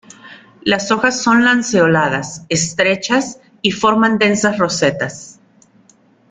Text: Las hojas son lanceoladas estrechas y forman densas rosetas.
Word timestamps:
Las 0.63 0.89
hojas 0.91 1.21
son 1.21 1.45
lanceoladas 1.45 2.47
estrechas 2.49 3.39
y 3.61 3.71
forman 3.71 4.17
densas 4.17 4.57
rosetas. 4.57 5.39